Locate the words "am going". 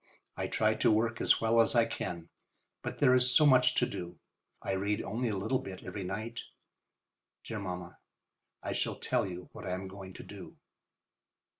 9.73-10.13